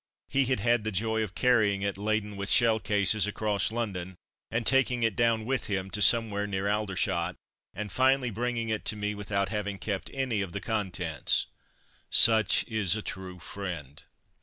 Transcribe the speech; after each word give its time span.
He 0.29 0.45
had 0.45 0.59
had 0.61 0.83
the 0.83 0.91
joy 0.91 1.21
of 1.21 1.35
carrying 1.35 1.83
it 1.83 1.95
laden 1.95 2.35
with 2.35 2.49
shell 2.49 2.79
cases 2.79 3.27
across 3.27 3.71
London, 3.71 4.15
and 4.49 4.65
taking 4.65 5.03
it 5.03 5.15
down 5.15 5.45
with 5.45 5.67
him 5.67 5.91
to 5.91 6.01
somewhere 6.01 6.47
near 6.47 6.67
Aldershot, 6.67 7.35
and 7.75 7.91
finally 7.91 8.31
bringing 8.31 8.69
it 8.69 8.83
to 8.85 8.95
me 8.95 9.13
without 9.13 9.49
having 9.49 9.77
kept 9.77 10.09
any 10.11 10.41
of 10.41 10.53
the 10.53 10.59
contents... 10.59 11.45
Such 12.09 12.63
is 12.67 12.95
a 12.95 13.03
true 13.03 13.37
friend. 13.37 14.01